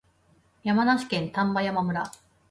[0.63, 2.09] 山梨県丹波山村